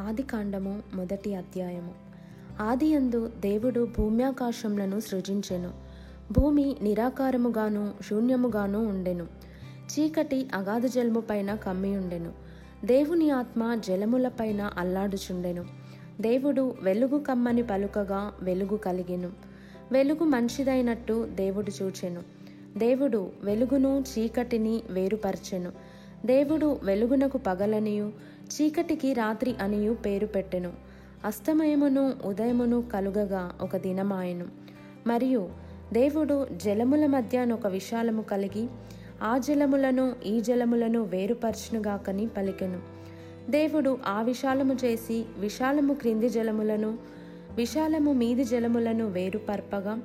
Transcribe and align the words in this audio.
ఆదికాండము 0.00 0.82
మొదటి 0.94 1.34
అధ్యాయము. 1.34 1.94
ఆదియందు 2.60 3.32
దేవుడు 3.40 3.88
భూమ్యాకాశములను 3.98 5.00
సృజించెను. 5.00 5.70
భూమి 6.32 6.76
నిరాకారముగాను 6.82 7.92
శూన్యముగాను 8.10 8.84
ఉండెను. 8.84 9.26
చీకటి 9.92 10.48
అగాధ 10.54 10.86
జలముపైన 10.86 11.54
కమ్మి 11.54 11.96
ఉండెను. 11.96 12.32
దేవుని 12.84 13.30
ఆత్మ 13.30 13.74
జలములపైన 13.74 14.70
అల్లాడుచుండెను. 14.76 15.64
దేవుడు 16.20 16.74
వెలుగు 16.82 17.18
కమ్మని 17.18 17.62
పలుకగా 17.62 18.32
వెలుగు 18.42 18.76
కలిగెను. 18.76 19.30
వెలుగు 19.92 20.24
మంచిదైనట్టు 20.24 21.28
దేవుడు 21.34 21.82
చూచెను. 21.82 22.22
దేవుడు 22.78 23.30
వెలుగును 23.42 24.04
చీకటిని 24.18 24.82
వేరుపరచెను. 24.90 25.89
దేవుడు 26.26 26.80
వెలుగునకు 26.82 27.38
పగలనియు 27.38 28.12
చీకటికి 28.46 29.12
రాత్రి 29.12 29.54
అనియు 29.62 29.92
పేరు 29.92 30.26
పెట్టెను. 30.26 30.72
అస్తమయమును 31.24 32.12
ఉదయమును 32.24 32.82
కలుగగా 32.92 33.52
ఒక 33.60 33.76
దినమాయెను. 33.76 34.44
మరియు 35.06 35.48
దేవుడు 35.92 36.46
జలముల 36.56 37.06
మధ్యన 37.06 37.52
ఒక 37.52 37.66
విశాలము 37.66 38.22
కలిగి 38.22 38.68
ఆ 39.22 39.38
జలములను 39.38 40.12
ఈ 40.26 40.40
జలములను 40.40 41.02
వేరుపరచునుగాకని 41.02 42.26
పలికెను. 42.26 42.80
దేవుడు 43.50 43.98
ఆ 44.06 44.22
విశాలము 44.22 44.74
చేసి 44.84 45.24
విశాలము 45.38 45.94
క్రింది 45.94 46.28
జలములను 46.28 46.98
విశాలము 47.56 48.12
మీది 48.12 48.44
జలములను 48.44 49.06
వేరుపర్పగా 49.06 49.98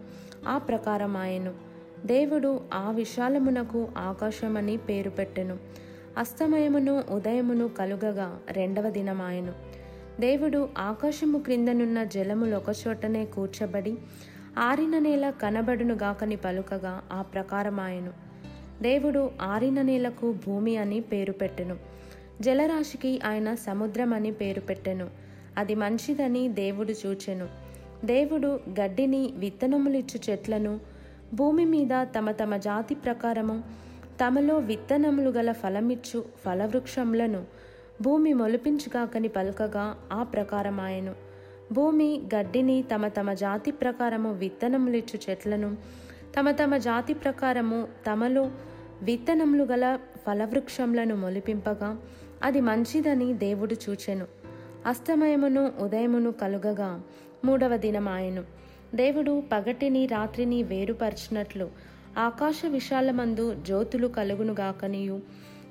ఆ 0.47 0.57
ప్రకారమాయెను. 0.57 1.53
దేవుడు 2.05 2.59
ఆ 2.73 2.91
విశాలమునకు 2.91 3.87
ఆకాశమని 3.97 4.77
పేరు 4.77 5.09
పెట్టెను. 5.09 5.57
అస్తమయమును 6.17 7.03
ఉదయమును 7.11 7.67
కలుగగా 7.67 8.39
రెండవ 8.51 8.89
దినమాయెను. 8.89 9.53
దేవుడు 10.19 10.69
ఆకాశము 10.77 11.37
క్రిందనున్న 11.39 12.03
జలములు 12.03 12.55
ఒకచోటనే 12.55 13.25
కూర్చబడి 13.25 13.97
ఆరిన 14.57 14.99
నేల 14.99 15.29
కనబడును 15.29 15.93
గాకని 15.93 16.35
పలుకగా 16.35 17.01
ఆ 17.11 17.21
ప్రకారమాయను. 17.21 18.13
దేవుడు 18.81 19.31
ఆరిన 19.41 19.81
నేలకు 19.81 20.33
భూమి 20.33 20.77
అని 20.77 20.99
పేరు 20.99 21.31
పెట్టెను. 21.31 21.77
జలరాశికి 22.41 23.21
ఆయన 23.25 23.55
సముద్రం 23.55 24.13
అని 24.13 24.31
పేరు 24.31 24.59
పెట్టెను. 24.59 25.09
అది 25.57 25.75
మంచిదని 25.75 26.49
దేవుడు 26.49 26.91
చూచెను. 26.91 27.47
దేవుడు 28.05 28.59
గడ్డిని 28.69 29.33
విత్తనములిచ్చు 29.35 30.31
చెట్లను 30.31 30.79
భూమి 31.33 31.65
మీద 31.65 31.89
తమ 32.03 32.31
తమ 32.31 32.57
జాతి 32.57 32.95
ప్రకారము 32.95 33.84
తమలో 34.21 34.57
విత్తనములు 34.57 35.29
గల 35.29 35.51
ఫలమిచ్చు 35.51 36.25
ఫలవృక్షములను 36.45 37.43
భూమి 38.01 38.33
మొలిపించుగాకని 38.33 39.27
పలకగా 39.27 39.97
ఆ 40.11 40.23
ప్రకారమాయను. 40.23 41.15
భూమి 41.71 42.21
గడ్డిని 42.35 42.83
తమ 42.93 43.07
తమ 43.07 43.33
జాతి 43.33 43.71
ప్రకారము 43.71 44.33
విత్తనములిచ్చు 44.33 45.19
చెట్లను 45.29 45.77
తమ 46.39 46.51
తమ 46.51 46.77
జాతి 46.77 47.13
ప్రకారము 47.13 47.87
తమలో 48.07 48.51
విత్తనములు 49.01 49.63
గల 49.63 49.99
ఫలవృక్షములను 50.27 51.15
మొలిపింపగా 51.15 51.97
అది 52.43 52.61
మంచిదని 52.61 53.33
దేవుడు 53.33 53.75
చూచెను. 53.89 54.25
అస్తమయమును 54.85 55.71
ఉదయమును 55.79 56.31
కలుగగా 56.31 57.01
మూడవ 57.45 57.77
దినమాయను. 57.77 58.43
దేవుడు 58.95 59.43
పగటిని 59.53 60.05
రాత్రిని 60.05 60.63
వేరుపరచినట్లు 60.63 61.94
ఆకాశ 62.17 62.61
విశాలమందు 62.67 63.53
జ్యోతులు 63.65 64.07
కలుగునుగాకనియు 64.07 65.21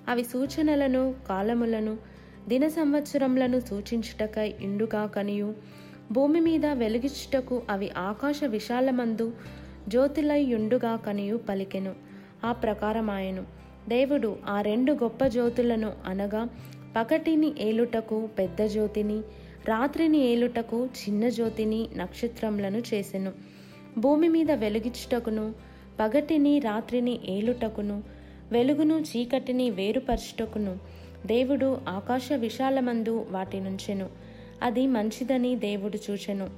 అవి 0.09 0.25
సూచనలను 0.25 1.15
కాలములను 1.29 1.97
దిన 2.49 2.69
సంవత్సరములను 2.69 3.61
సూచించుటకై 3.61 4.55
ఇండుగాకనియు 4.61 5.55
భూమి 6.13 6.41
మీద 6.41 6.67
వెలుగిచ్చుటకు 6.67 7.63
అవి 7.71 7.91
ఆకాశ 7.91 8.41
విశాలమందు 8.47 9.33
జ్యోతులయ్యుండుగాకనియు 9.89 11.37
పలికెను. 11.37 11.95
ఆ 12.45 12.53
ప్రకారమాయను. 12.53 13.45
దేవుడు 13.89 14.37
ఆ 14.49 14.61
రెండు 14.61 14.93
గొప్ప 14.93 15.27
జ్యోతులను 15.27 15.93
అనగా 16.07 16.49
పగటిని 16.97 17.55
ఏలుటకు 17.61 18.29
పెద్ద 18.39 18.65
జ్యోతిని 18.65 19.19
రాత్రిని 19.69 20.19
ఏలుటకు 20.19 20.87
చిన్న 20.87 21.29
జ్యోతిని 21.29 21.89
నక్షత్రములను 21.97 22.83
చేసెను. 22.95 23.33
భూమి 23.99 24.29
మీద 24.29 24.51
వెలుగిచ్చుటకును 24.51 25.55
పగటిని 26.01 26.59
రాత్రిని 26.59 27.21
ఏలుటకును 27.25 28.03
వెలుగును 28.53 28.95
చీకటిని 28.95 29.71
వేరుపరచుటకును 29.71 30.79
దేవుడు 31.27 31.79
ఆకాశ 31.89 32.33
విశాలమందు 32.33 33.27
వాటి 33.31 33.61
నుంచెను 33.61 34.09
అది 34.63 34.87
మంచిదని 34.87 35.57
దేవుడు 35.57 35.99
చూచెను. 36.11 36.51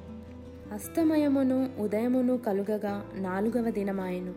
అస్తమయమును 0.73 1.71
ఉదయమును 1.79 2.39
కలుగగా 2.39 3.05
నాలుగవ 3.15 3.71
దినమాయెను. 3.71 4.35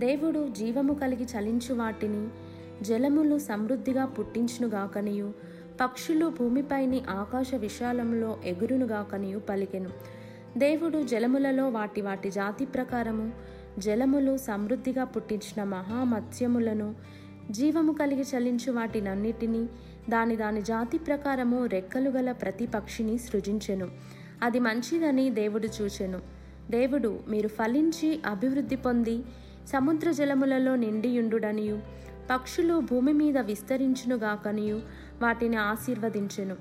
దేవుడు 0.00 0.48
జీవము 0.48 0.94
కలిగి 0.94 1.24
చలించు 1.24 1.74
వాటిని 1.74 2.28
జలములు 2.82 3.38
సమృద్ధిగా 3.38 4.04
పుట్టించునుగాకనియు 4.04 5.34
పక్షులు 5.80 6.26
భూమిపైని 6.26 7.00
ఆకాశ 7.10 7.54
విశాలంలో 7.54 8.38
ఎగురునుగాకనియు 8.44 9.38
పలికెను. 9.38 9.90
దేవుడు 10.58 11.02
జలములలో 11.02 11.68
వాటి 11.68 12.00
వాటి 12.00 12.30
జాతి 12.30 12.66
ప్రకారము 12.66 13.32
జలములు 13.78 14.36
సమృద్ధిగా 14.36 15.04
పుట్టించిన 15.04 15.64
మహామత్స్యములను 15.64 16.94
జీవము 17.50 17.92
కలిగి 17.92 18.22
చలించు 18.22 18.72
వాటినన్నిటినీ 18.72 19.68
దాని 20.08 20.36
దాని 20.36 20.62
జాతి 20.62 20.98
ప్రకారము 20.98 21.66
రెక్కలు 21.66 22.10
గల 22.10 22.32
ప్రతి 22.32 22.66
పక్షిని 22.66 23.18
సృజించెను. 23.18 23.88
అది 24.42 24.60
మంచిదని 24.60 25.30
దేవుడు 25.30 25.68
చూచెను. 25.82 26.20
దేవుడు 26.70 27.20
మీరు 27.28 27.48
ఫలించి 27.48 28.22
అభివృద్ధి 28.26 28.76
పొంది 28.76 29.18
సముద్ర 29.66 30.10
జలములలో 30.10 30.76
నిండియుండుడనియు 30.76 31.78
పక్షులు 32.30 32.80
భూమి 32.80 33.12
మీద 33.12 33.38
విస్తరించునుగాకనియు 33.38 34.80
వాటిని 35.22 35.56
ఆశీర్వదించెను. 35.56 36.56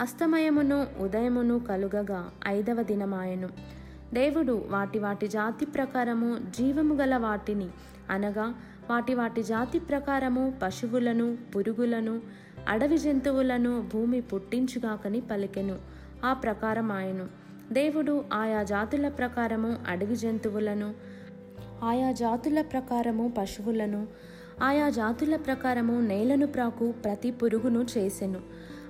అస్తమయమును 0.00 0.86
ఉదయమును 1.00 1.58
కలుగగా 1.58 2.30
ఐదవ 2.48 2.82
దినమాయెను. 2.82 3.77
దేవుడు 4.14 4.64
వాటి 4.68 4.98
వాటి 4.98 5.28
జాతి 5.28 5.66
ప్రకారము 5.66 6.38
జీవము 6.58 6.94
గల 6.94 7.16
వాటిని 7.16 7.68
అనగా 8.10 8.54
వాటి 8.90 9.14
వాటి 9.14 9.42
జాతి 9.42 9.78
ప్రకారము 9.78 10.54
పశువులను 10.62 11.38
పురుగులను 11.56 12.20
అడవి 12.68 12.98
జంతువులను 12.98 13.88
భూమి 13.92 14.20
పుట్టించుగాకని 14.20 15.20
పలికెను. 15.20 15.78
ఆ 16.24 16.32
ప్రకారం 16.32 16.92
ఆయను. 16.92 17.26
దేవుడు 17.72 18.24
ఆయా 18.32 18.62
జాతుల 18.62 19.08
ప్రకారము 19.08 19.76
అడవి 19.88 20.16
జంతువులను 20.16 20.94
ఆయా 21.82 22.12
జాతుల 22.12 22.62
ప్రకారము 22.62 23.32
పశువులను 23.38 24.06
ఆయా 24.62 24.88
జాతుల 24.88 25.36
ప్రకారము 25.36 26.00
నేలను 26.00 26.46
ప్రాకు 26.46 26.92
ప్రతి 26.92 27.30
పురుగును 27.30 27.86
చేసెను. 27.98 28.40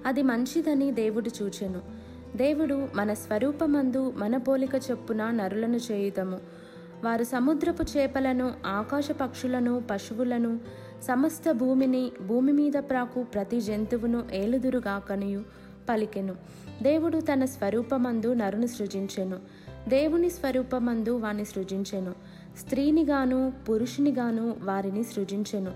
అది 0.06 0.23
మంచిదని 0.23 0.91
దేవుడు 0.91 1.31
చూచెను. 1.43 2.08
దేవుడు 2.37 2.89
మన 2.94 3.15
స్వరూపమందు 3.15 4.12
మన 4.16 4.37
పోలిక 4.37 4.71
చొప్పున 4.91 5.31
నరులను 5.31 5.77
చేయుదము. 5.77 6.39
వారు 7.05 7.25
సముద్రపు 7.25 7.83
చేపలను 7.83 8.53
ఆకాశ 8.66 9.11
పక్షులను 9.11 9.83
పశువులను 9.91 10.61
సమస్త 11.03 11.53
భూమిని 11.53 12.12
భూమి 12.27 12.53
మీద 12.53 12.72
ప్రాకు 12.78 13.22
ప్రతి 13.22 13.61
జంతువును 13.61 14.25
ఏలుదురుగాకనియు 14.33 15.43
పలికెను. 15.88 16.37
దేవుడు 16.83 17.19
తన 17.19 17.44
స్వరూపమందు 17.44 18.33
నరును 18.33 18.67
సృజించెను. 18.67 19.37
దేవుని 19.88 20.31
స్వరూపమందు 20.31 21.11
వాని 21.11 21.44
సృజించెను. 21.44 22.15
స్త్రీనిగాను 22.59 23.53
పురుషునిగాను 23.69 24.56
వారిని 24.62 25.05
సృజించెను. 25.05 25.72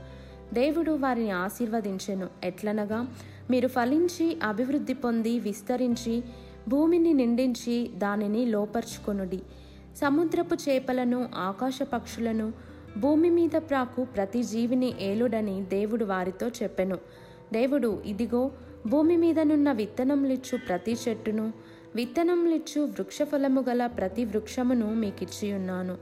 దేవుడు 0.52 0.92
వారిని 0.92 1.30
ఆశీర్వదించెను. 1.30 2.28
ఎట్లనగా 2.44 3.08
మీరు 3.50 3.68
ఫలించి 3.68 4.38
అభివృద్ధి 4.42 4.94
పొంది 4.94 5.38
విస్తరించి 5.38 6.22
భూమిని 6.68 7.12
నిండించి 7.12 7.90
దానిని 7.96 8.46
లోపర్చుకొనుడి. 8.46 9.40
సముద్రపు 9.96 10.54
చేపలను 10.54 11.28
ఆకాశ 11.34 11.78
పక్షులను 11.82 12.52
భూమి 12.98 13.30
మీద 13.30 13.50
ప్రాకు 13.56 14.04
ప్రతి 14.04 14.42
జీవిని 14.42 14.94
ఏలుడని 15.00 15.62
దేవుడు 15.62 16.04
వారితో 16.04 16.48
చెప్పెను. 16.48 16.98
దేవుడు 17.52 18.02
ఇదిగో 18.06 18.50
భూమి 18.86 19.16
మీదనున్న 19.16 19.72
విత్తనంలిచ్చు 19.72 20.58
ప్రతి 20.68 20.96
చెట్టును 21.08 21.52
విత్తనంలిచ్చు 21.94 22.80
వృక్షఫలము 22.82 23.64
గల 23.68 23.86
ప్రతి 23.86 24.24
వృక్షమును 24.24 24.94
మీకిచ్చి 24.94 25.52
ఉన్నాను 25.52 25.96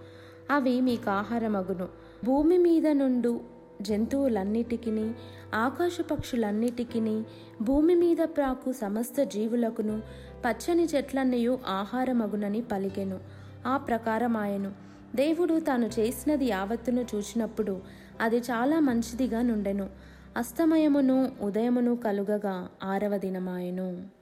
అవి 0.51 0.81
మీకు 0.81 1.11
ఆహారమగును 1.11 1.89
భూమి 2.25 2.59
మీద 2.59 2.89
నుండు 2.89 3.41
జంతువులన్నిటికిని 3.81 5.13
ఆకాశ 5.55 5.99
పక్షులన్నిటికిని 6.11 7.23
భూమి 7.63 7.95
మీద 7.95 8.17
ప్రాకు 8.17 8.73
సమస్త 8.73 9.23
జీవులకును 9.23 10.03
పచ్చని 10.49 10.85
చెట్లన్నయు 10.85 11.59
ఆహారమగునని 11.67 12.61
పలికెను. 12.61 13.19
ఆ 13.67 13.77
ప్రకారమాయను. 13.77 14.73
దేవుడు 15.15 15.61
తాను 15.61 15.91
చేసినది 15.99 16.45
యావత్తును 16.45 17.05
చూచినప్పుడు 17.15 17.81
అది 18.21 18.37
చాలా 18.37 18.81
మంచిదిగా 18.81 19.43
నుండెను. 19.43 19.89
అస్తమయమును 20.37 21.33
ఉదయమును 21.41 21.97
కలుగగా 21.97 22.69
ఆరవ 22.85 23.19
దినమాయెను. 23.19 24.20